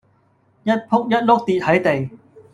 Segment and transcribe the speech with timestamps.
[0.63, 2.17] 一僕一碌跌係地